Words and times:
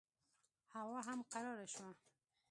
هوا 0.75 0.99
هم 1.07 1.19
قراره 1.31 1.65
شوه. 1.75 1.91